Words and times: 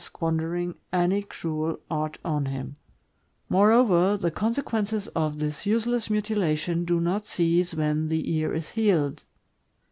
539 0.03 0.15
squandering 0.15 0.75
any 0.91 1.21
cruel 1.21 1.79
art 1.91 2.17
on 2.25 2.47
him; 2.47 2.75
moreover, 3.49 4.17
the 4.17 4.31
consequences 4.31 5.05
of 5.09 5.37
this 5.37 5.67
useless 5.67 6.09
mutilation 6.09 6.85
do 6.85 6.99
not 6.99 7.27
cease 7.27 7.75
when 7.75 8.07
the 8.07 8.33
ear 8.35 8.51
is 8.51 8.69
healed. 8.71 9.23